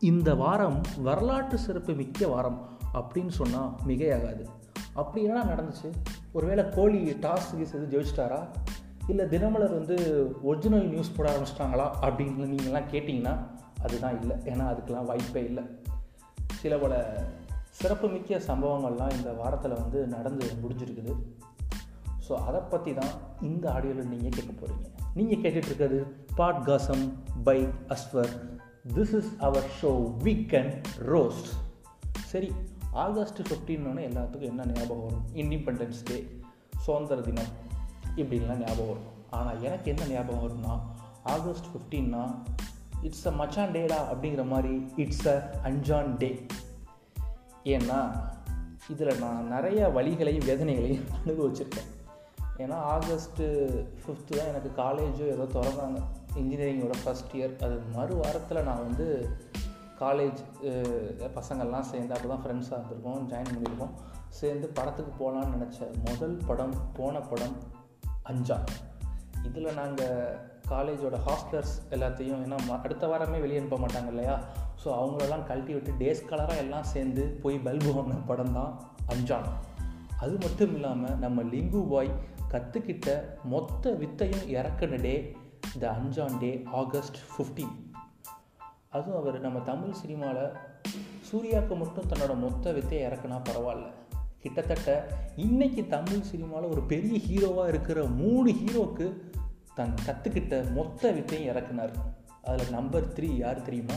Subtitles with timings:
[0.00, 4.44] இந்த வாரம் வரலாற்று சிறப்பு மிக்க வாரம் அப்படின்னு சொன்னால் மிகையாகாது.
[4.94, 5.92] அப்படி என்ன நடந்துச்சு?
[6.32, 8.46] ஒருவேளை கோழி டாஸ் கீஸ் எது ஜெயிச்சிட்டாரா?
[9.06, 9.96] இல்லை தினமலர் வந்து
[10.42, 13.36] ஒரிஜினல் நியூஸ் போட ஆரம்பிச்சிட்டாங்களா அப்படின்னு நீங்கள்லாம் கேட்டிங்கன்னா
[13.82, 14.36] அதுதான் இல்லை.
[14.36, 15.64] ஏன்னா அதுக்கெலாம் வாய்ப்பே இல்லை.
[16.54, 17.22] சில பல
[17.70, 21.14] சிறப்புமிக்க சம்பவங்கள்லாம் இந்த வாரத்தில் வந்து நடந்து முடிஞ்சிருக்குது.
[22.28, 27.12] ஸோ அதை பற்றி தான் இந்த ஆடியோவில் நீங்கள் கேட்க போகிறீங்க நீங்கள் கேட்டுட்ருக்கிறது பாட்காசம்
[27.44, 28.59] by Ashwar
[28.94, 29.90] this is our show
[30.22, 31.50] weekend roast
[32.24, 32.52] சரி
[32.92, 35.26] ஆகஸ்ட் ஃபிஃப்டீன்னு எல்லாத்துக்கும் என்ன ஞாபகம் வரும்?
[35.34, 36.40] இண்டிபெண்டன்ஸ் டே
[36.76, 37.52] சுதந்திர தினம்
[38.16, 39.08] இப்படின்லாம் ஞாபகம் வரும்.
[39.30, 40.80] ஆனால் எனக்கு என்ன ஞாபகம் வரும்னா
[41.22, 42.22] ஆகஸ்ட் ஃபிஃப்டீன்னா
[43.02, 46.46] இட்ஸ் அ மச்சான் டேடா அப்படிங்கிற மாதிரி இட்ஸ் அ அஞ்சான் டே.
[47.64, 48.28] ஏன்னா
[48.88, 51.90] இதில் நான் நிறைய வழிகளையும் வேதனைகளையும் அனுபவிச்சிருக்கேன்.
[52.56, 53.46] ஏன்னா ஆகஸ்ட்டு
[54.02, 56.00] ஃபிஃப்த்து தான் எனக்கு காலேஜோ ஏதோ திறந்தாங்க.
[56.34, 59.36] இன்ஜினியரிங்கோட ஃபஸ்ட் இயர் அது மறு வாரத்தில் நான் வந்து
[59.98, 60.40] காலேஜ்
[61.34, 63.90] பசங்கள்லாம் சேர்ந்து அப்போ தான் ஃப்ரெண்ட்ஸாக இருந்திருக்கோம் ஜாயின் பண்ணியிருக்கோம்.
[64.28, 67.56] சேர்ந்து படத்துக்கு போகலான்னு நினச்ச முதல் படம் போன படம்
[68.22, 68.58] அஞ்சா.
[69.42, 74.40] இதில் நாங்கள் காலேஜோட ஹாஸ்டலர்ஸ் எல்லாத்தையும் ஏன்னா அடுத்த வாரமே வெளியே அனுப்ப மாட்டாங்க இல்லையா?
[74.84, 79.48] ஸோ அவங்களெல்லாம் கழட்டி விட்டு டேஸ் கலராக எல்லாம் சேர்ந்து போய் பல்பு வாங்கின படம் தான் அஞ்சான்
[80.18, 82.10] அது மட்டும் இல்லாமல் நம்ம லிங்கு பாய்
[82.48, 85.36] கற்றுக்கிட்ட மொத்த வித்தையும் இறக்குன டே
[85.74, 87.90] இந்த அஞ்சாம் டே ஆகஸ்ட் ஃபிஃப்டீன்
[88.88, 90.52] அதுவும் அவர் நம்ம தமிழ் சினிமாவில்
[91.32, 93.90] சூர்யாவுக்கு மட்டும் தன்னோட மொத்த வித்தையை இறக்குனா பரவாயில்ல.
[94.38, 99.12] கிட்டத்தட்ட இன்னைக்கு தமிழ் சினிமாவில் ஒரு பெரிய ஹீரோவாக இருக்கிற மூணு ஹீரோக்கு
[99.74, 101.94] தன் கற்றுக்கிட்ட மொத்த வித்தையும் இறக்குனார்.
[102.42, 103.94] அதில் நம்பர் த்ரீ யார் தெரியுமா?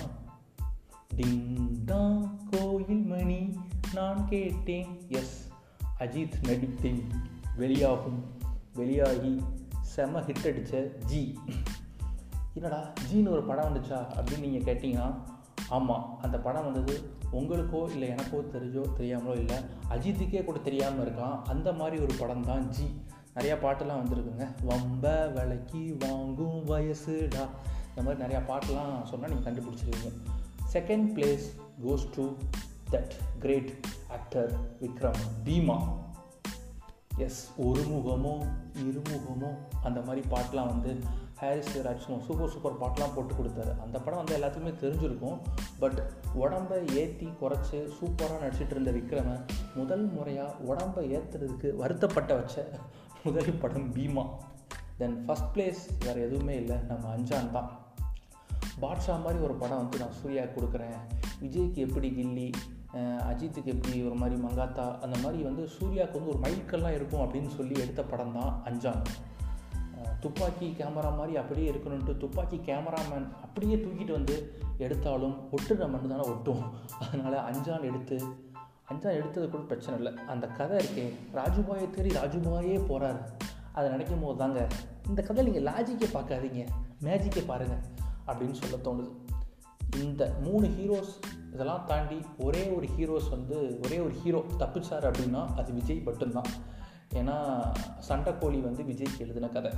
[1.15, 3.57] டிங் கோயில் மணி
[3.93, 5.01] நான் கேட்டேன்.
[5.09, 5.49] எஸ்
[5.99, 7.07] அஜித் நடித்தேன்.
[7.55, 8.23] வெளியாகும்
[8.73, 9.41] வெளியாகி
[9.93, 11.37] செம ஹிட் அடித்த ஜி
[12.53, 15.13] என்னடா ஜின்னு ஒரு படம் வந்துச்சா அப்படின்னு நீங்கள் கேட்டிங்கன்னா
[15.69, 16.95] ஆமாம் அந்த படம் வந்தது
[17.31, 19.57] உங்களுக்கோ இல்லை எனக்கோ தெரிஞ்சோ தெரியாமலோ இல்லை
[19.89, 22.87] அஜித்துக்கே கூட தெரியாமல் இருக்கான் அந்த மாதிரி ஒரு படம் தான் ஜி
[23.35, 24.47] நிறையா பாட்டெல்லாம் வந்திருக்குங்க.
[24.63, 27.43] வம்ப விலைக்கு வாங்கும் வயசுடா.
[27.89, 30.09] இந்த மாதிரி நிறையா பாட்டெல்லாம் சொன்னால் நீங்கள் கண்டுபிடிச்சிருவீங்க.
[30.73, 31.47] Second place
[31.85, 32.31] goes to
[32.91, 33.71] that great
[34.07, 34.51] actor
[34.81, 35.77] Vikram Bheema
[37.17, 38.33] S ஒரு முகமோ
[38.77, 39.49] இருமுகமோ
[39.83, 40.99] அந்த மாதிரி பாட்டெலாம் வந்து
[41.35, 43.79] ஹாரிஸ் ராஜ்குமார் சூப்பர் சூப்பர் பாட்டெலாம் போட்டு கொடுத்தாரு.
[43.79, 45.37] அந்த படம் வந்து எல்லாத்துக்குமே தெரிஞ்சிருக்கும்.
[45.79, 49.41] பட் உடம்பை ஏற்றி குறைச்சி சூப்பராக நடிச்சிட்டு இருந்த விக்ரமை
[49.75, 52.65] முதல் முறையாக உடம்பை ஏற்றுறதுக்கு வருத்தப்பட்ட வச்ச
[53.23, 54.25] முதல் படம் பீமா.
[54.97, 56.75] தென் ஃபஸ்ட் பிளேஸ் வேறு எதுவுமே இல்லை.
[56.75, 57.71] நம்ம அஞ்சான் தான்.
[58.81, 60.97] பாட்ஷா மாதிரி ஒரு படம் வந்து நான் சூர்யா கொடுக்குறேன்.
[61.41, 62.53] விஜய்க்கு எப்படி கில்லி?
[63.29, 67.75] அஜித்துக்கு எப்படி ஒரு மாதிரி மங்காத்தா அந்த மாதிரி வந்து சூர்யாவுக்கு வந்து ஒரு மைல்கல்லாம் இருக்கும் அப்படின்னு சொல்லி
[67.83, 69.03] எடுத்த படம் தான் அஞ்சாம்.
[70.23, 74.35] துப்பாக்கி கேமரா மாதிரி அப்படியே இருக்கணுன்ட்டு துப்பாக்கி கேமராமேன் அப்படியே தூக்கிட்டு வந்து
[74.85, 76.63] எடுத்தாலும் ஒட்டுற மண்ணு தானே ஒட்டும்.
[77.03, 78.17] அதனால் அஞ்சான் எடுத்து
[78.91, 80.13] அஞ்சான் எடுத்தது கூட பிரச்சனை இல்லை.
[80.33, 81.07] அந்த கதை இருக்கே
[81.39, 83.21] ராஜுபாயை தேடி ராஜுபாயே போகிறாரு
[83.73, 84.61] அதை நினைக்கும் போது தாங்க
[85.09, 86.63] இந்த கதை நீங்கள் லாஜிக்கை பார்க்காதீங்க
[87.07, 87.83] மேஜிக்கை பாருங்கள்
[88.27, 89.11] அப்படின்னு சொல்ல தோணுது.
[90.01, 91.21] இந்த மூணு ஹீரோஸ்
[91.53, 96.43] இதெல்லாம் தாண்டி ஒரே ஒரு ஹீரோஸ் வந்து ஒரே ஒரு ஹீரோ தப்பிச்சார் அப்படின்னா அது விஜய் மட்டும்தான்.
[97.13, 97.63] ஏன்னா
[98.09, 99.71] சண்டைக்கோழி வந்து விஜய்க்கு எழுதின கதை.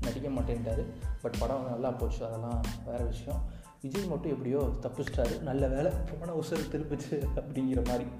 [0.00, 0.86] நடிக்க மாட்டேன்ட்டார்.
[1.22, 2.26] பட் படம் நல்லா போச்சு.
[2.26, 3.42] அதெல்லாம் வேறு விஷயம்.
[3.82, 5.40] விஜய் மட்டும் எப்படியோ தப்பிச்சிட்டாரு.
[5.40, 8.10] நல்ல வேலை போன உசுறு திருப்பிச்சு அப்படிங்கிற மாதிரி.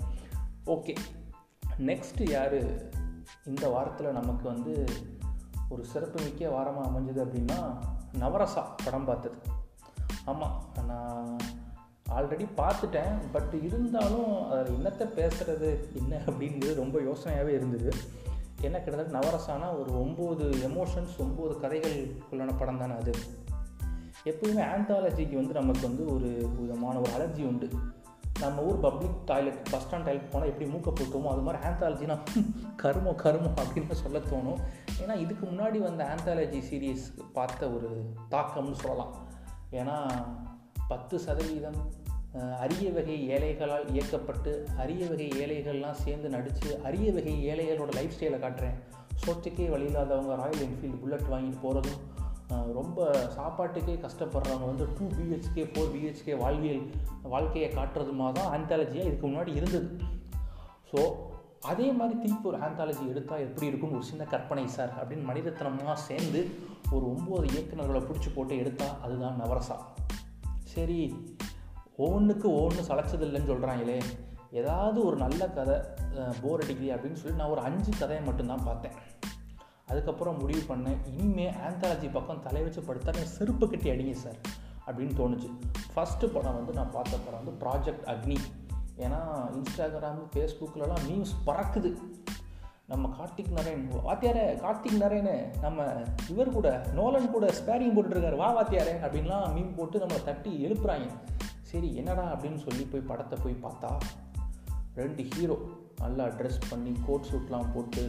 [0.66, 0.96] ஓகே.
[1.78, 2.88] நெக்ஸ்ட்டு யார்?
[3.44, 4.84] இந்த வாரத்தில் நமக்கு வந்து
[5.68, 7.76] ஒரு சிறப்பு மிக்க வாரமாக அமைஞ்சது அப்படின்னா
[8.20, 9.36] நவரசா படம் பார்த்தது.
[10.24, 11.36] ஆமாம் நான்
[12.10, 13.14] ஆல்ரெடி பார்த்துட்டேன்.
[13.32, 17.92] பட் இருந்தாலும் அதில் என்னத்தை பேசுகிறது என்ன அப்படிங்கிறது ரொம்ப யோசனையாகவே இருந்தது.
[18.60, 23.12] என்ன கிட்டத்தட்ட நவரசானா ஒரு ஒம்பது எமோஷன்ஸ் ஒம்பது கதைகளுக்குள்ளான படம் தானே அது.
[24.24, 27.70] எப்போயுமே ஆந்தாலஜிக்கு வந்து நமக்கு வந்து ஒரு விதமான ஒரு அலர்ஜி உண்டு.
[28.40, 32.18] நம்ம ஊர் public toilet bus stand toilet போனால் எப்படி மூக்க போட்டோமோ அது மாதிரி ஆந்தாலஜினா
[32.76, 34.60] கருமோ கருமோ அப்படின்னு சொல்ல தோணும்.
[35.02, 39.28] ஏன்னா இதுக்கு முன்னாடி வந்த ஆந்தாலஜி சீரீஸ் பார்த்த ஒரு தாக்கம்னு சொல்லலாம்.
[39.70, 39.96] ஏன்னா
[40.88, 41.80] பத்து சதவீதம்
[42.58, 48.76] அரிய வகை ஏழைகளால் இயக்கப்பட்டு அரிய வகை ஏழைகள்லாம் சேர்ந்து நடித்து அரிய வகை ஏழைகளோட லைஃப் ஸ்டைலை காட்டுறேன்.
[49.24, 51.98] சோற்றுக்கே வழி இல்லாதவங்க ராயல் என்ஃபீல்டு புல்லட் வாங்கிட்டு போகிறதும்
[52.72, 56.90] ரொம்ப சாப்பாட்டுக்கே கஷ்டப்படுறவங்க வந்து டூ பிஹெச்கே ஃபோர் பிஹெச்கே வாழ்வியல்
[57.22, 59.88] வாழ்க்கையை காட்டுறதுமா தான் ஆந்தாலஜியாக இதுக்கு முன்னாடி இருந்தது.
[60.92, 61.00] ஸோ
[61.60, 65.08] அதே மாதிரி திருப்பி ஒரு ஆந்தாலஜி எடுத்தால் எப்படி இருக்கும்னு ஒரு சின்ன கற்பனை சார்.
[65.08, 66.48] அப்படின்னு மனிதத்தனமாக சேர்ந்து
[66.90, 69.76] ஒரு ஒம்பது இயக்குநர்களை பிடிச்சி போட்டு எடுத்தால் அதுதான் நவரசா.
[70.64, 71.26] சரி
[71.98, 74.02] ஒவ்வொன்றுக்கு ஒவ்வொன்று சளைச்சதில்லைன்னு சொல்கிறாங்களே
[74.50, 75.76] ஏதாவது ஒரு நல்ல கதை
[76.42, 78.92] போர் அடிக்குது அப்படின்னு சொல்லி நான் ஒரு அஞ்சு கதையை மட்டும்தான் பார்த்தேன்.
[79.86, 84.36] அதுக்கப்புறம் முடிவு பண்ணேன் இனிமேல் ஆந்தாலஜி பக்கம் தலை வச்சு படுத்தா செருப்பு கட்டி அடிங்க சார்.
[84.86, 85.50] அப்படின்னு தோணுச்சு.
[85.96, 88.36] ஃபஸ்ட்டு படம் வந்து நான் பார்த்த படம் வந்து ப்ராஜெக்ட் அக்னி
[89.04, 89.20] ஏன்னா
[89.58, 91.92] இன்ஸ்டாகிராம் ஃபேஸ்புக்கிலலாம் நியூஸ் பறக்குது.
[92.86, 95.84] நம்ம கார்த்திக் நரேன் வாத்தியாரே கார்த்திக் நரேனு நம்ம
[96.28, 101.06] இவர் கூட நோலன் கூட ஸ்பேரிங் போட்டுருக்காரு வா வாத்தியாரே அப்படின்லாம் மீன் போட்டு நம்மளை தட்டி எழுப்புறாங்க.
[101.60, 103.90] சரி என்னடா அப்படின்னு சொல்லி போய் படத்தை போய் பார்த்தா
[104.94, 105.56] ரெண்டு ஹீரோ
[106.00, 108.04] நல்லா ட்ரெஸ் பண்ணி கோட் சூட்லாம் போட்டு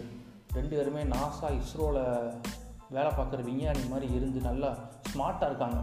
[0.53, 2.01] ரெண்டு பேருமே நாசா இஸ்ரோவில்
[2.89, 4.71] வேலை பார்க்குற விஞ்ஞானி மாதிரி இருந்து நல்லா
[5.13, 5.81] ஸ்மார்ட்டாக இருக்காங்க.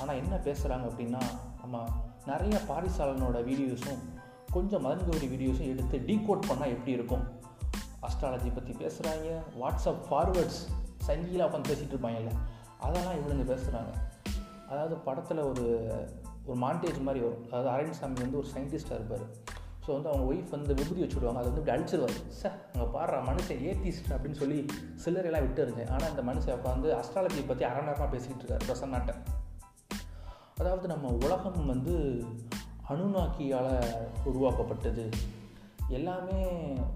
[0.00, 1.22] ஆனால் என்ன பேசுகிறாங்க அப்படின்னா
[1.60, 1.84] நம்ம
[2.26, 4.02] நிறைய பாரிசாலனோட வீடியோஸும்
[4.56, 7.24] கொஞ்சம் மதன் கௌரி வீடியோஸும் எடுத்து டீகோட் பண்ணால் எப்படி இருக்கும்?
[8.06, 9.28] அஸ்ட்ராலஜி பற்றி பேசுகிறாங்க
[9.62, 10.60] வாட்ஸ்அப் ஃபார்வேர்ட்ஸ்
[11.06, 12.32] சங்கியில் உட்காந்து பேசிகிட்டு இருப்பாங்கல்ல
[12.86, 13.92] அதெல்லாம் இவனுங்க பேசுகிறாங்க
[14.70, 15.64] அதாவது படத்தில் ஒரு
[16.48, 17.44] ஒரு மாண்டேஜ் மாதிரி வரும்.
[17.50, 19.24] அதாவது அரண்சாமி வந்து ஒரு சயின்டிஸ்டாக இருப்பார்.
[19.84, 23.60] ஸோ வந்து அவங்க ஒய்ஃப் வந்து விபூதி வச்சுடுவாங்க அதை வந்து இப்படி அழிச்சிருவார் சார் அங்கே பாடுற மனுஷன்
[23.70, 24.58] ஏத்திஸ்ட் அப்படின்னு சொல்லி
[25.04, 29.14] சில்லறையெல்லாம் விட்டு இருந்தேன் ஆனால் இந்த மனுஷன் உட்காந்து அஸ்ட்ராலஜியை பற்றி அரை நேரமாக பேசிக்கிட்டு இருக்காரு பிரசன்னாட்டை.
[30.60, 31.94] அதாவது நம்ம உலகம் வந்து
[32.88, 33.72] அணுநாக்கியால்
[34.24, 35.10] உருவாக்கப்பட்டது.
[35.88, 36.40] எல்லாமே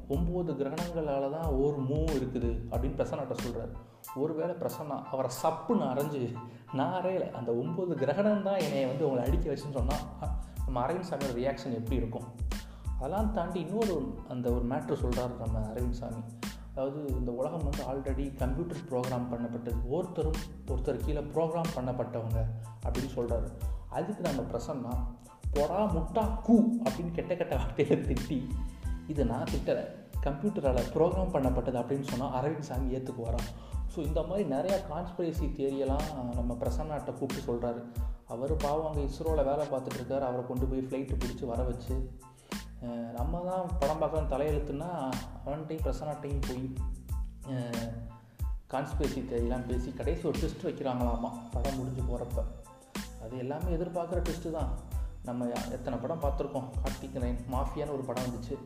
[0.08, 3.72] ஒம்பது கிரகணங்களால் தான் ஒரு மூ இருக்குது அப்படின்னு பிரசன்னாட்ட சொல்கிறார்
[4.16, 6.36] ஒருவேளை பிரசன்னா அவரை சப்புன்னு அரைஞ்சு
[6.72, 10.04] நான் அறையலை அந்த ஒம்பது கிரகணம் தான் என்னை வந்து உங்களை அடிக்க வச்சுன்னு சொன்னால்
[10.64, 12.26] நம்ம அரவிந்த் சாமியோட ரியாக்ஷன் எப்படி இருக்கும்?
[12.96, 16.22] அதெல்லாம் தாண்டி இன்னொரு அந்த ஒரு மேட்ரு சொல்கிறார் நம்ம அரவிந்த் சாமி.
[16.74, 19.78] அதாவது இந்த உலகம் வந்து ஆல்ரெடி கம்ப்யூட்டர் ப்ரோக்ராம் பண்ணப்பட்டது.
[19.88, 22.42] ஒருத்தரும் ஒருத்தர் கீழே ப்ரோக்ராம் பண்ணப்பட்டவங்க
[22.86, 23.48] அப்படின்னு சொல்கிறாரு
[23.88, 24.94] அதுக்கு நம்ம பிரசன்னா
[25.54, 28.38] பொறா முட்டா கூ அப்படின்னு கெட்ட கெட்ட வார்த்தையில் திட்டி
[29.06, 29.84] இது நான் திட்டலை.
[30.26, 33.48] கம்ப்யூட்டரால் ப்ரோக்ராம் பண்ணப்பட்டது அப்படின்னு சொன்னால் அரவிந்த் சாமி ஏற்றுக்குவாராம்
[33.92, 36.08] ஸோ இந்த மாதிரி நிறையா கான்ஸ்பிரசி தேரியெல்லாம்
[36.38, 37.80] நம்ம பிரசன்னாட்டை கூப்பிட்டு சொல்கிறாரு
[38.26, 41.94] அவர் பாவம் அங்கே இஸ்ரோவில் வேலை பார்த்துட்ருக்காரு அவரை கொண்டு போய் ஃப்ளைட்டு பிடிச்சி வர வச்சு.
[43.16, 44.90] நம்ம தான் படம் பார்க்கலாம் தலையெழுத்துன்னா
[45.46, 46.64] அவன்கிட்டையும் பிரசன்னாட்டையும் போய்
[48.74, 52.44] கான்ஸ்பிரசி தேரியெல்லாம் பேசி கடைசி ஒரு டெஸ்ட் வைக்கிறாங்களாமா படம் முடிஞ்சு போகிறப்ப
[53.24, 54.70] அது எல்லாமே எதிர்பார்க்குற டெஸ்ட்டு தான்.
[55.28, 56.68] நம்ம எத்தனை படம் பார்த்துருக்கோம்?
[56.82, 58.56] கார்த்திக் நைன் மாஃபியான்னு ஒரு படம் வந்துச்சு.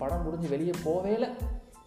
[0.00, 1.24] படம் முடிஞ்சு வெளியே போவேல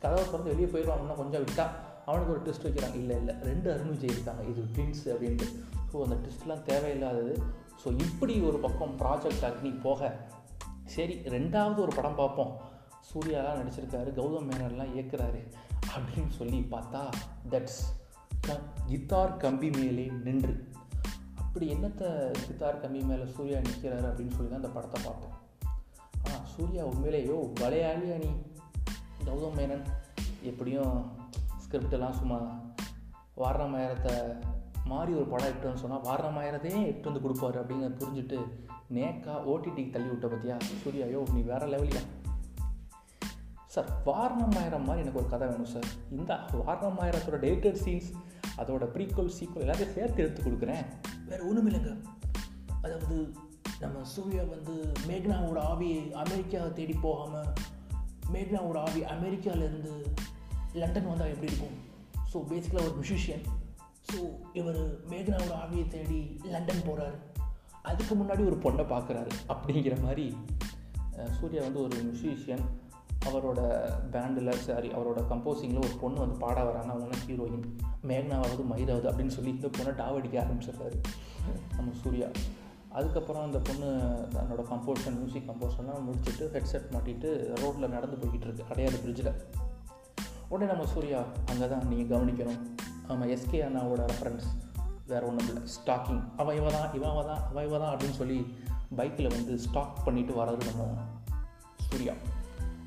[0.01, 1.71] கதவை திறந்து வெளியே போயிடுவாங்கன்னா கொஞ்சம் விட்டால்
[2.05, 4.43] அவனுக்கு ஒரு ட்விஸ்ட் வைக்கிறாங்க இல்லை இல்லை ரெண்டு அருண் விஜய் இருக்காங்க.
[4.51, 5.47] இது ட்வின்ஸ் அப்படின்ட்டு.
[5.91, 7.33] ஸோ அந்த டெஸ்ட்லாம் தேவையில்லாதது.
[7.83, 10.11] ஸோ இப்படி ஒரு பக்கம் ப்ராஜெக்ட் அக்னி போக
[10.95, 12.53] சரி ரெண்டாவது ஒரு படம் பார்ப்போம்.
[13.09, 14.09] சூர்யாலாம் நடிச்சிருக்காரு.
[14.19, 15.41] கௌதம் மேனர்லாம் இயக்குறாரு.
[15.95, 17.01] அப்படின்னு சொல்லி பார்த்தா
[17.49, 17.81] தட்ஸ்
[18.87, 20.53] கித்தார் கம்பி மேலே நின்று.
[21.49, 22.09] அப்படி என்னத்தை
[22.45, 25.35] சித்தார் கம்பி மேலே சூர்யா நிற்கிறாரு அப்படின்னு சொல்லி தான் அந்த படத்தை பார்த்தோம்.
[26.23, 28.29] ஆனால் சூர்யா உண்மையிலேயோ வளையாளி நீ?
[29.27, 29.83] கௌதம் மேனன்.
[30.41, 30.93] எப்படியும்
[31.63, 32.39] ஸ்கிரிப்டெல்லாம் சும்மா
[33.41, 34.13] வாரணமாயிரத்தை
[34.85, 38.39] மாறி ஒரு படம் எடுத்துன்னு சொன்னால் வாரணமாயிரத்தையும் எடுத்து வந்து கொடுப்பாரு அப்படிங்கிற புரிஞ்சுட்டு
[38.93, 42.01] நேக்கா ஓடிடிக்கு தள்ளி விட்ட பற்றியா சூர்யாயோ நீ வேறு லெவலியா
[43.65, 46.33] சார் வாரணமாயிரம் மாதிரி எனக்கு ஒரு கதை வேணும் சார் இந்த
[46.67, 48.09] வாரணமாயிரத்தோட டேட்டட் சீன்ஸ்
[48.57, 50.85] அதோட ப்ரீக்வல் சீக்வல் எல்லாத்தையும் சேர்த்து எடுத்து கொடுக்குறேன்.
[51.29, 52.01] வேறு ஒன்றும் இல்லைங்க
[52.81, 53.33] அதாவது
[53.79, 57.47] நம்ம சூர்யா வந்து மேக்னாவோட ஆவி அமெரிக்காவை தேடி போகாமல்
[58.33, 60.05] மேக்னாவோட ஆவி அமெரிக்காவிலேருந்து
[60.73, 61.77] லண்டன் வந்தால் எப்படி இருக்கும்?
[62.33, 63.43] ஸோ பேசிக்கலாக ஒரு மியூசிஷியன்
[64.11, 64.17] ஸோ
[64.53, 67.17] இவர் மேக்னாவோட ஆவியை தேடி லண்டன் போகிறாரு
[67.81, 70.37] அதுக்கு முன்னாடி ஒரு பொண்ணை பார்க்குறாரு அப்படிங்கிற மாதிரி
[71.39, 72.65] சூர்யா வந்து ஒரு மியூசிஷியன்
[73.25, 73.59] அவரோட
[74.11, 76.91] பேண்டில் சாரி அவரோட கம்போசிங்கில் ஒரு பொண்ணு வந்து பாட வராங்க.
[76.91, 77.75] அவங்க ஹீரோயின்
[78.07, 80.97] மேக்னாவாவது மயிராவது அப்படின்னு சொல்லி இந்த பொண்ணை டாவடிக்க ஆரம்பிச்சிடுறாரு
[81.75, 82.27] நம்ம சூர்யா.
[82.89, 83.87] அதுக்கப்புறம் அந்த பொண்ணு
[84.35, 89.33] தன்னோட கம்போஷன் மியூசிக் கம்போஷன்லாம் முடிச்சுட்டு ஹெட்செட் மாட்டிட்டு ரோட்டில் நடந்து போய்கிட்டு இருக்கு அடையாறு பிரிட்ஜில்
[90.47, 92.61] உடனே நம்ம சூர்யா அங்கே தான் நீங்கள் கவனிக்கணும்
[93.07, 94.47] ஆமாம் எஸ்கே அண்ணாவோட ரெஃபரன்ஸ்
[95.07, 95.61] வேறு ஒன்றும் இல்லை.
[95.75, 98.55] ஸ்டாக்கிங் அவன் இவ தான் இவன் தான் அவன் இவ தான் அப்படின்னு சொல்லி
[98.95, 100.85] பைக்கில் வந்து ஸ்டாக் பண்ணிவிட்டு வர்றது நம்ம
[101.89, 102.13] சூர்யா.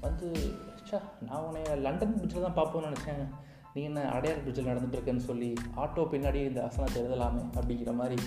[0.00, 0.54] வந்து
[0.84, 3.28] சா நான் உன்னை லண்டன் பிரிட்ஜில் தான் பார்ப்போம்னு நினச்சேன்.
[3.74, 8.22] நீ என்ன அடையார் பிரிட்ஜில் நடந்துட்டுருக்கேன்னு சொல்லி ஆட்டோ பின்னாடியே இந்த அசனத்தை எழுதலாமே அப்படிங்கிற மாதிரி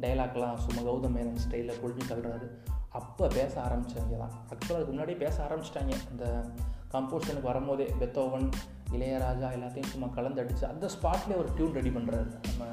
[0.00, 2.46] டைலாக்லாம் சும்மா கௌதம் மேனன் ஸ்டைலில் பொழிஞ்சு தள்ளுறாரு
[2.88, 4.34] அப்போ பேச ஆரம்பித்தாங்க தான்.
[4.50, 5.94] ஆக்சுவலாக அதுக்கு முன்னாடி பேச ஆரம்பிச்சிட்டாங்க.
[6.10, 6.44] இந்த
[6.92, 8.48] கம்போஷனுக்கு வரும்போதே பெத்தோவன்
[8.92, 12.64] இளையராஜா எல்லாத்தையும் சும்மா கலந்தடிச்சு அந்த ஸ்பாட்லேயே ஒரு டியூன் ரெடி பண்ணுறாரு நம்ம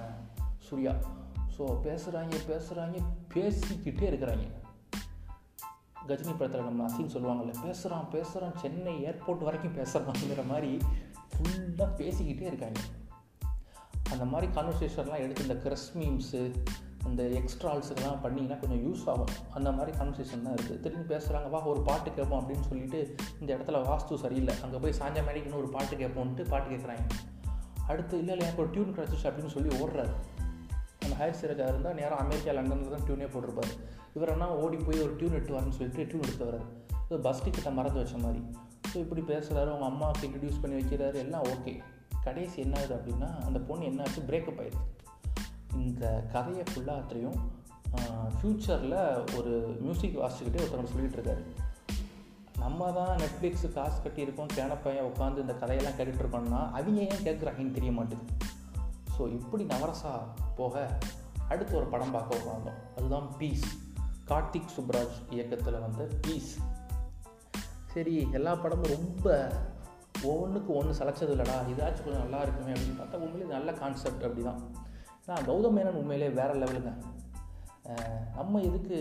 [0.57, 0.93] சூர்யா.
[1.57, 2.97] ஸோ பேசுகிறாங்க பேசுகிறாங்க
[3.33, 4.45] பேசிக்கிட்டே இருக்கிறாங்க.
[6.07, 10.77] கஜினி படத்தில் நம்ம அசின் சொல்லுவாங்கள்ல பேசுகிறான் பேசுகிறான் சென்னை ஏர்போர்ட் வரைக்கும் பேசுகிறாங்கிற மாதிரி
[11.33, 12.79] ஃபுல்லாக பேசிக்கிட்டே இருக்காங்க.
[14.13, 16.41] அந்த மாதிரி கான்வர்சேஷன்லாம் எடுத்து இந்த கிரஸ் மீம்ஸு
[17.09, 19.31] இந்த எக்ஸ்ட்ரால்ஸுக்கெல்லாம் பண்ணிங்கன்னா கொஞ்சம் யூஸ் ஆகும்.
[19.53, 22.99] அந்த மாதிரி கான்வர்சேஷன் தான் இருக்குது திரும்பி பேசுகிறாங்க வா ஒரு பாட்டு கேட்போம் அப்படின்னு சொல்லிட்டு
[23.39, 24.55] இந்த இடத்துல வாஸ்து சரியில்லை.
[24.65, 27.05] அங்கே போய் சாஞ்ச மேடிக்குன்னு ஒரு பாட்டு கேட்போன்ட்டு பாட்டு கேட்குறாங்க
[27.87, 30.13] அடுத்து இல்லை இல்லை எனக்கு ஒரு டியூன் கிடச்சிச்சு அப்படின்னு சொல்லி ஓடுறாரு.
[30.99, 33.71] நம்ம ஹயர் சிறக்கா இருந்தால் நேரம் அமெரிக்கா லண்டனில் தான் டியூனே போட்டிருப்பார்.
[34.13, 36.67] இவர் என்ன ஓடி போய் ஒரு டியூன் எடுத்து வரேன்னு சொல்லிட்டு டியூன் எடுத்து வர்றாரு.
[37.21, 38.41] பஸ் டிக்கெட்டை மறந்து வச்ச மாதிரி.
[38.93, 41.73] ஸோ இப்படி பேசுகிறாரு அவங்க அம்மாவுக்கு இன்ட்ரடியூஸ் பண்ணி வைக்கிறாரு எல்லாம் ஓகே
[42.23, 44.21] கடைசி என்ன ஆகுது அப்படின்னா அந்த பொண்ணு என்ன ஆச்சு?
[44.21, 44.89] பிரேக்கப் ஆயிடுது
[45.73, 47.39] இந்த கதையை ஃபுல்லாத்தையும்
[48.37, 51.43] ஃப்யூச்சரில் ஒரு மியூசிக் வாசிச்சுக்கிட்டே ஒருத்தவங்க சொல்லிகிட்டு இருக்காரு.
[52.59, 58.25] நம்ம தான் நெட்ஃப்ளிக்ஸு காசு கட்டியிருக்கோம் கேனப்பையன் உட்காந்து இந்த கதையெல்லாம் கேட்டுட்ருக்கோம்னா அவங்க ஏன் கேட்குறாங்கன்னு தெரிய மாட்டேது.
[59.17, 60.13] ஸோ இப்படி நவரசா
[60.55, 60.97] போக
[61.49, 63.63] அடுத்து ஒரு படம் பார்க்க உட்காந்தோம் அதுதான் பீஸ்
[64.27, 66.57] கார்த்திக் சுப்ராஜ் இயக்கத்தில் வந்த பீஸ்
[67.93, 69.27] சரி எல்லா படமும் ரொம்ப
[70.23, 71.55] ஒவ்வொன்றுக்கு ஒன்று சலைச்சது இல்லைடா.
[71.69, 74.61] இதாச்சும் கொஞ்சம் நல்லா இருக்குமே அப்படின்னு பார்த்தா உண்மையிலே நல்ல கான்செப்ட் அப்படி தான்
[75.25, 76.91] நான் கௌதம் மேனன் உண்மையிலே வேறு லெவலுங்க
[78.35, 78.97] நம்ம எதுக்கு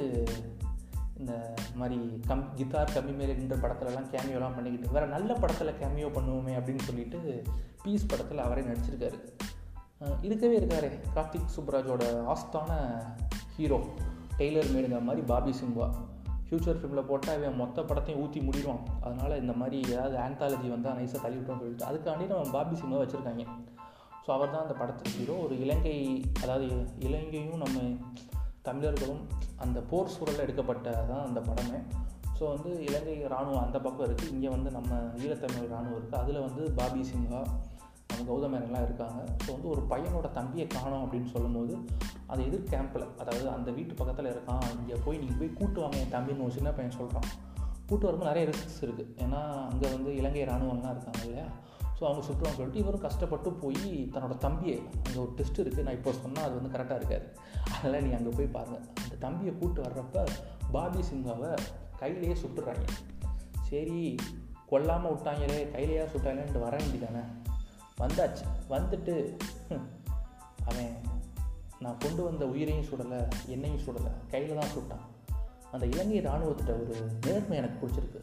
[1.17, 1.33] இந்த
[1.75, 7.19] மாதிரி கம் கித்தார் கம்மி மேலேன்ற படத்துலலாம் கேமியோலாம் பண்ணிக்கிட்டு வேறு நல்ல படத்தில் கேமியோ பண்ணுவோமே அப்படின்னு சொல்லிட்டு
[7.83, 9.19] பீஸ் படத்தில் அவரே நடிச்சிருக்காரு.
[10.21, 12.71] இருக்கவே இருக்காரு கார்த்திக் சுப்ராஜோட ஆஸ்தான
[13.57, 13.79] ஹீரோ
[14.39, 15.89] டெய்லர் மேடுங்கிற மாதிரி பாபி சிம்வா
[16.51, 18.81] ஃப்யூச்சர் ஃபிலிமில் போட்டால் இவன் மொத்த படத்தையும் ஊற்றி முடிடுவான்.
[19.05, 23.45] அதனால் இந்த மாதிரி ஏதாவது ஆந்தாலஜி வந்தால் நைஸாக தள்ளிவிட்டோம்னு சொல்லிட்டு அதுக்காண்டி நம்ம பாபி சிம்மா வச்சுருக்காங்க.
[24.25, 25.95] ஸோ அவர் தான் அந்த படத்துக்கு ஹீரோ ஒரு இலங்கை
[26.43, 26.67] அதாவது
[27.07, 27.79] இலங்கையும் நம்ம
[28.69, 29.23] தமிழர்களும்
[29.65, 31.81] அந்த போர் சூழலில் எடுக்கப்பட்ட தான் அந்த படமே.
[32.39, 34.91] ஸோ வந்து இலங்கை இராணுவம் அந்த பக்கம் இருக்குது இங்கே வந்து நம்ம
[35.23, 37.43] ஈழத்தமிழ் இராணுவம் இருக்குது அதில் வந்து பாபி சிங்கா
[38.11, 39.21] நம்ம கௌதமேனெல்லாம் இருக்காங்க.
[39.45, 41.75] ஸோ வந்து ஒரு பையனோட தம்பியை காணும் அப்படின்னு சொல்லும்போது
[42.27, 46.15] அது எதிர் கேம்பில் அதாவது அந்த வீட்டு பக்கத்தில் இருக்கான் இங்கே போய் நீங்கள் போய் கூட்டு வாங்க என்
[46.17, 47.29] தம்பின்னு ஒரு சின்ன பையன் சொல்கிறான்
[47.89, 49.41] கூட்டு வரும்போது நிறைய ரிஸ்க்ஸ் இருக்குது ஏன்னா
[49.71, 51.47] அங்கே வந்து இலங்கை இராணுவம்லாம் இருக்காங்க இல்லையா?
[51.97, 53.83] ஸோ அவங்க சுற்றுவாங்க சொல்லிட்டு இவரும் கஷ்டப்பட்டு போய்
[54.15, 54.77] தன்னோட தம்பியை
[55.07, 57.27] அங்கே ஒரு டெஸ்ட் இருக்குது நான் இப்போ சொன்னால் அது வந்து கரெக்டாக இருக்காது.
[57.75, 60.25] அதனால் நீ அங்கே போய் பாருங்கள் அந்த தம்பியை கூப்பிட்டு வர்றப்ப
[60.73, 61.51] பாபி சிங்காவை
[62.03, 62.87] கையிலேயே சுட்டுறாங்க.
[63.71, 64.15] சரி
[64.67, 67.23] கொல்லாமல் விட்டாங்களே கையிலேயே சுட்டாங்களேன்ட்டு வர வேண்டியதானே
[68.01, 68.45] வந்தாச்சு.
[68.71, 69.37] வந்துட்டு
[70.67, 70.97] அவன்
[71.79, 75.33] நான் கொண்டு வந்த உயிரையும் சுடலை என்னையும் சுடலை கையில் தான் சுட்டான்.
[75.73, 78.21] அந்த இலங்கை இராணுவத்திட்ட ஒரு நேர்மை எனக்கு பிடிச்சிருக்கு.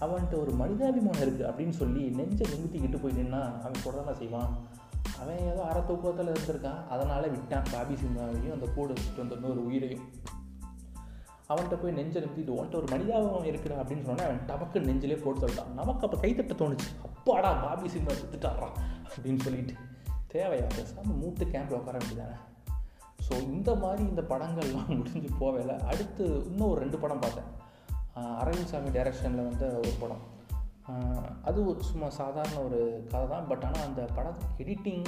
[0.00, 4.56] அவன்கிட்ட ஒரு மனிதாபிமானம் இருக்குது அப்படின்னு சொல்லி நெஞ்சை நிமித்திக்கிட்டு போய் நின்னா அவன் சொல்கிறதா செய்வான்.
[5.20, 6.88] அவன் ஏதோ அரை இருந்திருக்கான்.
[6.88, 7.64] அதனால் விட்டான்.
[7.72, 10.04] பாபி சிங்காவையும் அந்த கூட வச்சுட்டு வந்த இன்னொரு உயிரையும்.
[11.48, 15.72] அவன்கிட்ட போய் நெஞ்சை நிறுத்திட்டு உன்ட்ட ஒரு மனிதாபம் இருக்கிற அப்படின்னு சொன்னேன் அவன் டமக்கு நெஞ்சிலே போட்டு சொல்லிட்டான்.
[15.74, 16.88] நமக்கு அப்போ கைத்தட்ட தோணுச்சு.
[17.04, 19.74] அப்பாடா பாபி சிங்கா சுத்துட்டாடுறான் அப்படின்னு சொல்லிட்டு
[20.34, 22.38] தேவையா பேசாமல் மூட்டு கேம்பில் உட்கார வேண்டியதானே
[23.26, 27.50] ஸோ இந்த மாதிரி இந்த படங்கள்லாம் முடிஞ்சு போவேல அடுத்து இன்னும் ஒரு ரெண்டு படம் பார்த்தேன்.
[28.38, 30.22] அரவிந்த் சாமி டைரக்ஷனில் வந்த ஒரு படம்.
[31.42, 33.46] அது ஒரு சும்மா சாதாரண ஒரு கதை தான்.
[33.46, 35.04] பட் ஆனால் அந்த படம் எடிட்டிங்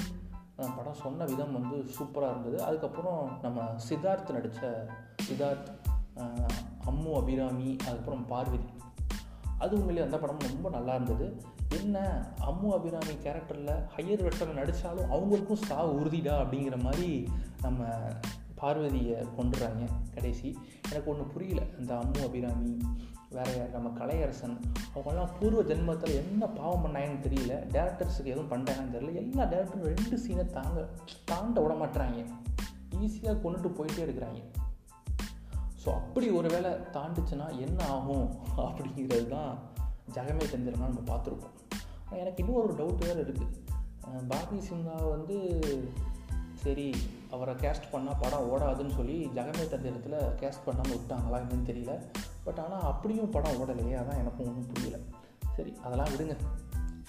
[0.76, 2.58] படம் சொன்ன விதம் வந்து சூப்பராக இருந்தது.
[2.62, 4.88] அதுக்கப்புறம் நம்ம சித்தார்த் நடித்த
[5.28, 5.70] சித்தார்த்
[6.86, 8.70] அம்மு அபிராமி அதுக்கப்புறம் பார்வதி.
[9.58, 11.26] அது உண்மையிலே அந்த படமும் ரொம்ப நல்லா இருந்தது.
[11.78, 11.96] என்ன
[12.50, 17.08] அம்மு அபிராமி கேரக்டரில் ஹையர் வெர்ஷனில் நடித்தாலும் அவங்களுக்கும் சா உறுதிடா அப்படிங்கிற மாதிரி
[17.64, 17.82] நம்ம
[18.60, 20.48] பார்வதியை கொண்டுறாங்க கடைசி.
[20.90, 22.72] எனக்கு ஒன்று புரியல இந்த அம்மு அபிராமி
[23.36, 24.56] வேற நம்ம கலையரசன்
[24.92, 27.54] அவங்கெல்லாம் பூர்வ ஜென்மத்தில் என்ன பாவம் பண்ணாங்கன்னு தெரியல.
[27.76, 29.14] டேரக்டர்ஸுக்கு எதுவும் பண்ணுறாங்கன்னு தெரியல.
[29.22, 30.84] எல்லா டேரக்டரும் ரெண்டு சீனை தாங்க
[31.30, 32.20] தாண்ட விட மாட்டுறாங்க
[33.04, 34.40] ஈஸியாக கொண்டுட்டு போயிட்டே இருக்கிறாங்க.
[35.82, 38.28] ஸோ அப்படி ஒரு வேளை தாண்டுச்சுன்னா என்ன ஆகும்
[38.66, 39.52] அப்படிங்கிறது தான்
[40.16, 41.56] ஜகமே செஞ்சிருந்தா நம்ம பார்த்துருப்போம்.
[42.16, 43.60] எனக்கு இன்னும் ஒரு டவுட் வேறு இருக்குது
[44.28, 45.36] பாரதி சிங்கா வந்து
[46.54, 46.94] சரி
[47.30, 52.02] அவரை கேஸ்ட் பண்ணால் படம் ஓடாதுன்னு சொல்லி ஜெகமே தந்திரத்தில் கேஸ்ட் பண்ணாமல் விட்டாங்களா என்னன்னு தெரியல.
[52.44, 54.98] பட் ஆனால் அப்படியும் படம் ஓடலையே அதான் எனக்கும் ஒன்றும் புரியல.
[55.56, 56.36] சரி அதெல்லாம் விடுங்க.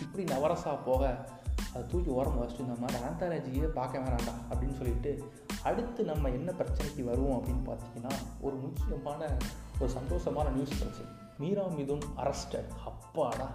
[0.02, 1.26] இப்படி நவரசா போக
[1.70, 5.32] அதை தூக்கி ஓரம் வச்சுட்டு இந்த மாதிரி ஆந்தாலஜியே பார்க்க வேணாண்டா அப்படின்னு சொல்லிட்டு
[5.64, 9.38] அடுத்து நம்ம என்ன பிரச்சனைக்கு வருவோம் அப்படின்னு பார்த்தீங்கன்னா ஒரு முக்கியமான
[9.80, 11.12] ஒரு சந்தோஷமான நியூஸ் பிரச்சனை.
[11.38, 13.52] மீரா மிதுன் அரஸ்டட் அப்பாடா.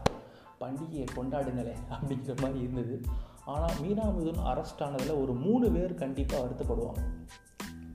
[0.61, 2.97] பண்டிகையை கொண்டாடுங்களே அப்படிங்கிற மாதிரி இருந்தது.
[3.45, 7.03] ஆனால் மீனா மிதுன் அரெஸ்ட் ஆனதில் ஒரு மூணு பேர் கண்டிப்பாக வருத்தப்படுவாங்க.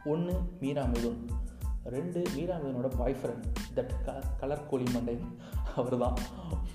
[0.06, 1.20] ஒன்று மீரா மிதுன்
[1.84, 5.18] ரெண்டு மீரா மிதுனோட பாய் ஃப்ரெண்ட் தட் க கலர் கோழி மண்டை
[5.76, 6.18] அவர் தான்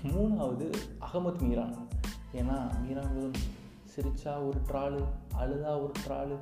[0.03, 1.75] மூணாவது அகமத் மீரான்.
[2.33, 3.37] ஏன்னா மீரா மிதுன்
[3.95, 4.99] சிரிச்சா ஒரு ட்ராலு
[5.39, 6.37] அழுதா ஒரு ட்ராலு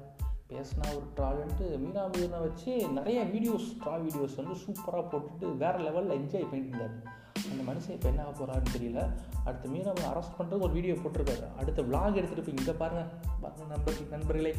[0.50, 6.18] பேசினா ஒரு ட்ராலுன்ட்டு மீரா மிதுனை வச்சு நிறைய வீடியோஸ் ட்ரா வீடியோஸ் வந்து சூப்பராக போட்டுட்டு வேறு லெவலில்
[6.20, 7.17] என்ஜாய் பண்ணிட்டு இருந்தார்.
[7.52, 9.02] அந்த மனுஷன் இப்போ என்ன ஆக போகிறாருன்னு தெரியல.
[9.48, 11.48] அடுத்த மீனவ அரெஸ்ட் பண்ணுறது ஒரு வீடியோ போட்டிருக்காரு.
[11.60, 13.10] அடுத்த விளாக் எடுத்துகிட்டு போய் இங்கே பாருங்கள்
[13.42, 14.54] பாருங்கள் நண்பர் நண்பர்களே.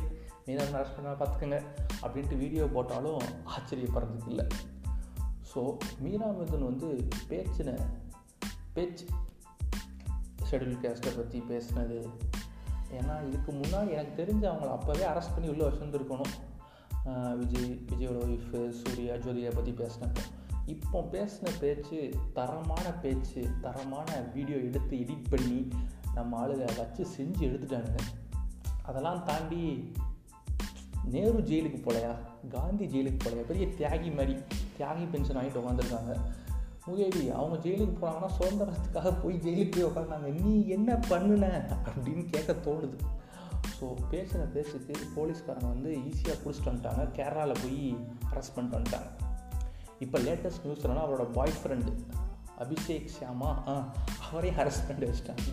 [0.47, 1.61] மீனவன் அரெஸ்ட் பண்ண பார்த்துக்கோங்க.
[2.03, 3.21] அப்படின்ட்டு வீடியோ போட்டாலும்
[3.55, 4.47] ஆச்சரியப்படுறதுக்கு இல்லை.
[5.51, 5.61] ஸோ
[6.05, 6.89] மீனாமிதன் வந்து
[7.31, 7.77] பேச்சின
[8.75, 9.07] பேச்சு
[10.49, 11.99] ஷெடியூல் கேஸ்ட்டை பற்றி பேசினது.
[12.99, 16.35] ஏன்னா இதுக்கு முன்னாடி எனக்கு தெரிஞ்சு அவங்கள அப்போவே அரெஸ்ட் பண்ணி உள்ளே வச்சுருந்துருக்கணும்.
[17.41, 20.23] விஜய் விஜயோட ஒய்ஃபு சூர்யா ஜோதிகா பற்றி பேசினப்போ.
[20.69, 21.99] இப்போ பேசின பேச்சு
[22.33, 25.69] தரமான பேச்சு தரமான வீடியோ எடுத்து எடிட் பண்ணி
[26.15, 27.99] நம்ம ஆளுக வச்சு செஞ்சு எடுத்துட்டானுங்க.
[28.83, 29.93] அதெல்லாம் தாண்டி
[31.05, 32.15] நேரு ஜெயிலுக்கு போலையா?
[32.49, 33.47] காந்தி ஜெயிலுக்கு போலையா?
[33.47, 34.35] பெரிய தியாகி மாதிரி
[34.79, 36.15] தியாகி பென்ஷன் ஆகிட்டு உட்காந்துருக்காங்க
[36.87, 41.77] முகேவி அவங்க ஜெயிலுக்கு போனாங்கன்னா சுதந்திரத்துக்காக போய் ஜெயிலுக்கு போய் உட்காந்தாங்க நீ என்ன பண்ணுன?
[41.85, 42.99] அப்படின்னு கேட்க தோணுது.
[43.81, 47.09] ஸோ பேசின பேச்சுக்கு போலீஸ்காரங்க வந்து ஈஸியாக பிடிச்சிட்டு வந்துட்டாங்க.
[47.17, 47.97] கேரளாவில் போய்
[48.33, 49.28] அரெஸ்ட் பண்ணிட்டு வந்துட்டாங்க.
[49.99, 51.93] இப்போ லேட்டஸ்ட் நியூஸ் என்னன்னா அவரோட பாய் ஃப்ரெண்டு
[52.65, 53.93] அபிஷேக் ஷியாமா ஆ
[54.31, 55.45] அவரே அரெஸ்ட் பண்ணி வச்சிட்டாங்க.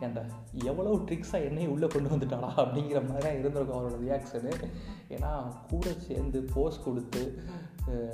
[0.00, 0.22] ஏன்டா
[0.64, 4.70] எவ்வளோ ட்ரிக்ஸாக என்னையும் உள்ளே கொண்டு வந்துட்டாளா அப்படிங்கிற மாதிரி தான் இருந்திருக்கும் அவரோட ரியாக்ஷனு
[5.08, 7.42] ஏன்னா கூட சேர்ந்து போஸ் கொடுத்து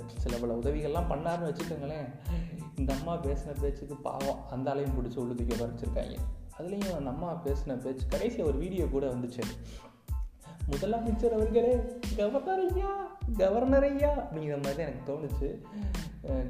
[0.06, 2.06] சில பல உதவிகள்லாம் பண்ணாருன்னு வச்சுக்கோங்களேன்.
[2.76, 6.16] இந்த அம்மா பேசின பேச்சுக்கு பாவம் அந்த ஆளையும் பிடிச்சி உள்ளுக்கு வரைச்சிருக்காங்க
[6.58, 9.42] அதுலேயும் அந்த அம்மா பேசின பேச்சு கடைசி ஒரு வீடியோ கூட வந்துச்சு.
[10.70, 11.80] முதலமைச்சர் அவர்களே
[12.16, 12.92] கவர்னர் ஐயா
[13.40, 15.48] கவர்னர் ஐயா அப்படிங்கிற மாதிரி தான் எனக்கு தோணுச்சு.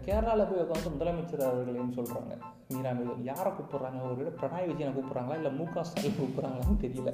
[0.06, 2.34] கேரளாவில் போய் உட்காந்து முதலமைச்சர் அவர்களேன்னு சொல்கிறாங்க
[2.74, 2.92] மீரா
[3.30, 3.98] யாரை கூப்பிட்றாங்க?
[4.06, 5.38] ஒரு விட பிரணாய் விஜயனை கூப்பிட்றாங்களா?
[5.40, 7.12] இல்லை மு க ஸ்டாலின் கூப்பிட்றாங்களான்னு தெரியல.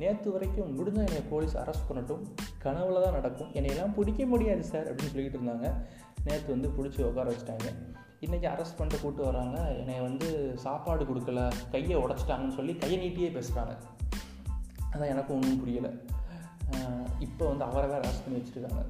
[0.00, 2.24] நேற்று வரைக்கும் முடிஞ்ச என்னை போலீஸ் அரெஸ்ட் பண்ணட்டும்.
[2.64, 3.52] கனவுல தான் நடக்கும்.
[3.58, 5.68] என்னையெல்லாம் பிடிக்க முடியாது சார் அப்படின்னு சொல்லிட்டு இருந்தாங்க.
[6.24, 7.68] நேற்று வந்து பிடிச்சி உட்கார வச்சுட்டாங்க.
[8.24, 9.58] இன்றைக்கி அரெஸ்ட் பண்ணிட்டு கூப்பிட்டு வராங்க.
[9.80, 10.28] என்னை வந்து
[10.64, 13.74] சாப்பாடு கொடுக்கல கையை உடச்சிட்டாங்கன்னு சொல்லி கையை நீட்டியே பேசுகிறாங்க
[14.92, 15.90] அதான் எனக்கும் ஒன்றும் புரியலை.
[17.18, 18.84] இப்போ வந்து அவரை வேறு அரெஸ்ட் பண்ணி வச்சுருக்காங்க.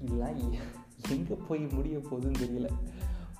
[0.00, 0.52] இதெல்லாம்
[1.08, 2.68] எங்கே போய் முடிய போகுதுன்னு தெரியல.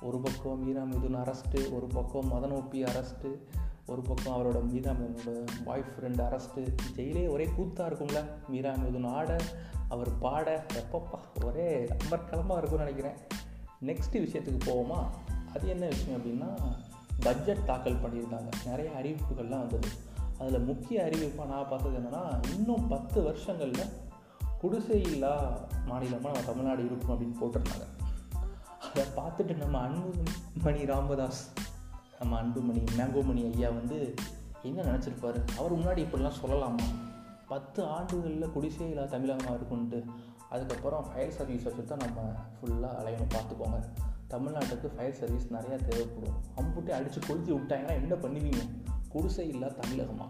[0.01, 3.37] ஒரு பக்கம் மீரா மிதுன் அரெஸ்ட்டு ஒரு பக்கம் மதன் ஓபி அரெஸ்ட்டு
[3.85, 9.37] ஒரு பக்கம் அவரோட மீரா மிதுனோட பாய் ஃப்ரெண்டு அரெஸ்ட்டு ஜெயிலே ஒரே கூத்தாக இருக்கும்ல மீரா மிதுன் ஆட
[9.89, 13.15] அவர் பாட எப்பப்பா ஒரே அமர்க்கலமாக இருக்கும்னு நினைக்கிறேன்.
[13.85, 15.07] நெக்ஸ்ட்டு விஷயத்துக்கு போவோமா?
[15.55, 16.73] அது என்ன விஷயம் அப்படின்னா
[17.19, 19.87] பட்ஜெட் தாக்கல் பண்ணியிருக்காங்க நிறைய அறிவிப்புகள்லாம் வந்தது.
[20.39, 23.93] அதில் முக்கிய அறிவிப்பாக நான் பார்த்தது என்னென்னா இன்னும் பத்து வருஷங்களில்
[24.61, 25.33] குடிசை இல்லா
[25.85, 27.85] மாநிலமாக நம்ம தமிழ்நாடு இருக்கும் அப்படின்னு போட்டிருந்தாங்க.
[28.89, 31.41] அதை பார்த்துட்டு நம்ம அன்புமணி ராமதாஸ்
[32.19, 34.13] நம்ம அன்புமணி மேங்கோமணி ஐயா வந்து
[34.63, 35.39] என்ன நினச்சிருப்பாரு?
[35.57, 36.87] அவர் முன்னாடி இப்படிலாம் சொல்லலாமா?
[37.47, 40.05] பத்து ஆண்டுகளில் குடிசை இல்லா தமிழகமாக இருக்குன்ட்டு
[40.49, 42.21] அதுக்கப்புறம் ஃபயர் சர்வீஸ் வச்சு தான் நம்ம
[42.55, 43.79] ஃபுல்லாக அலையணும் பார்த்துக்கோங்க.
[44.29, 46.37] தமிழ்நாட்டுக்கு ஃபயர் சர்வீஸ் நிறையா தேவைப்படும்.
[46.55, 48.63] அம்புட்டே அடித்து கொளுத்தி விட்டாங்கன்னா என்ன பண்ணுவீங்க?
[49.17, 50.27] குடிசை இல்லா தமிழகமா?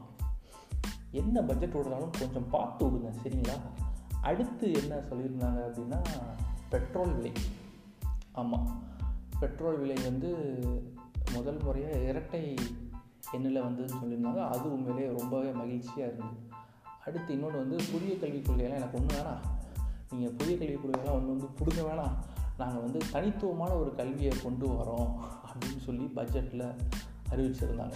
[1.11, 3.57] என்ன பட்ஜெட் விடுறாலும் கொஞ்சம் பார்த்து விடுங்க சரிங்களா?
[4.21, 5.99] அடுத்து என்ன சொல்லியிருந்தாங்க அப்படின்னா
[6.69, 7.31] பெட்ரோல் விலை.
[8.31, 8.83] ஆமாம்
[9.39, 10.29] பெட்ரோல் விலை வந்து
[11.33, 12.55] முதல் முறையாக இரட்டை
[13.31, 14.41] எண்ணில் வந்ததுன்னு சொல்லியிருந்தாங்க.
[14.47, 16.39] அது உண்மையிலேயே ரொம்பவே மகிழ்ச்சியாக இருந்தது.
[17.05, 19.43] அடுத்து இன்னொன்று வந்து புதிய கல்விக் கொள்கையெல்லாம் எனக்கு ஒன்று வேணாம்.
[20.11, 22.15] நீங்கள் புதிய கல்விக் கொள்கையெல்லாம் ஒன்று வந்து பிடுங்க வேணாம்.
[22.57, 25.11] நாங்கள் வந்து தனித்துவமான ஒரு கல்வியை கொண்டு வரோம்
[25.47, 26.75] அப்படின்னு சொல்லி பட்ஜெட்டில்
[27.29, 27.93] அறிவிச்சிருந்தாங்க.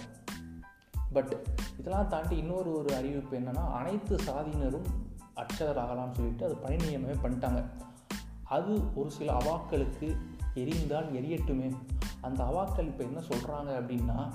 [1.12, 1.46] பட்
[1.78, 4.86] இதெல்லாம் தாண்டி இன்னொரு ஒரு அறிவிப்பு என்னென்னா அனைத்து சாதியினரும்
[5.34, 7.64] அர்ச்சகர் ஆகலாம்னு சொல்லிட்டு அது பணி நியமனமே பண்ணிட்டாங்க.
[8.44, 10.16] அது ஒரு சில அவாக்களுக்கு
[10.54, 11.74] எரிந்தால் எரியட்டுமே.
[12.20, 14.32] அந்த அவாக்கள் இப்போ என்ன சொல்கிறாங்க அப்படின்னா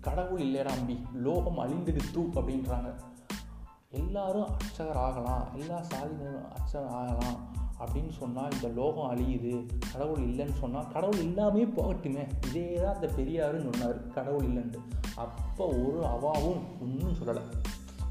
[0.00, 2.94] கடவுள் இல்லைடா அம்பி லோகம் அழிந்துடுத்து அப்படின்றாங்க.
[3.90, 7.36] எல்லாரும் அர்ச்சகர் ஆகலாம் எல்லா சாதியினரும் அர்ச்சகர் ஆகலாம்
[7.80, 9.52] அப்படின்னு சொன்னால் இந்த லோகம் அழியுது
[9.92, 12.24] கடவுள் இல்லைன்னு சொன்னால் கடவுள் இல்லாமே போகட்டுமே.
[12.46, 14.80] இதே தான் அந்த பெரியாருன்னு சொன்னார் கடவுள் இல்லைன்ட்டு.
[15.14, 17.44] அப்போ ஒரு அவாவும் ஒன்றும் சொல்லலை.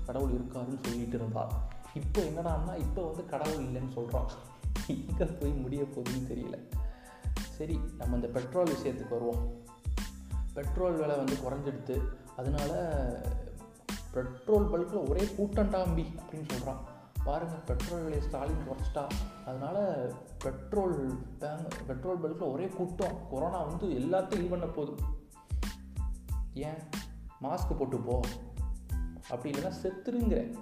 [0.06, 1.54] கடவுள் இருக்காருன்னு சொல்லிட்டு இருந்தார்
[1.94, 4.30] இப்போ என்னடான்னா இப்போ வந்து கடவுள் இல்லைன்னு சொல்கிறான்
[4.88, 6.58] எங்கே போய் முடிய போகுதுன்னு தெரியல.
[7.58, 9.42] சரி நம்ம இந்த பெட்ரோல் விஷயத்துக்கு வருவோம்.
[10.54, 11.96] பெட்ரோல் விலை வந்து குறைஞ்சிடுத்து
[12.38, 12.72] அதனால
[14.14, 16.82] பெட்ரோல் பல்கில் ஒரே கூட்டண்டாம்பி அப்படின்னு சொல்கிறான்
[17.28, 19.10] பாருங்கள் பெட்ரோல் விலையை ஸ்டாலின் குறைச்சிட்டா.
[19.46, 23.18] அதனால் பெட்ரோல் பேங்க் பெட்ரோல் பல்கில் ஒரே கூட்டம்.
[23.30, 25.04] கொரோனா வந்து எல்லாத்தையும் இது பண்ண போகுது.
[26.54, 26.78] ஏன்?
[27.42, 28.20] மாஸ்க் போட்டு போ.
[29.30, 30.56] அப்படி இல்லைன்னா செத்துருங்கிறேன்.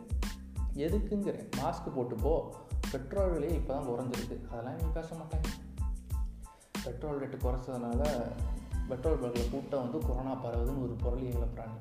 [0.75, 1.49] எதுக்குங்கிறேன்?
[1.57, 2.53] மாஸ்க் போட்டு போ.
[2.91, 4.49] பெட்ரோல் விலையை இப்போ தான் குறைஞ்சிருக்கு.
[4.51, 5.47] அதெல்லாம் நீங்கள் பேச மாட்டாங்க.
[6.83, 8.31] பெட்ரோல் ரேட்டு குறைச்சதுனால
[8.87, 11.77] பெட்ரோல் பல்கில் கூட்டம் வந்து கொரோனா பரவுதுன்னு ஒரு பொருளை கிளப்புறாங்க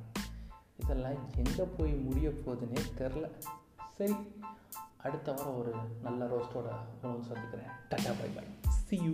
[0.76, 3.30] இதெல்லாம் எங்கே போய் முடிய போகுதுன்னே தெரில
[3.98, 4.14] சரி
[4.96, 6.68] அடுத்த வாரம் ஒரு நல்ல ரோஸ்டோட
[7.02, 7.70] உணவு சந்திக்கிறேன்.
[7.90, 8.44] Tata bye bye
[8.86, 9.12] see you